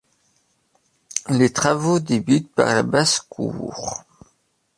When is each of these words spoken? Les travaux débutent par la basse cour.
Les 1.29 1.53
travaux 1.53 1.99
débutent 1.99 2.51
par 2.55 2.73
la 2.73 2.81
basse 2.81 3.19
cour. 3.19 4.03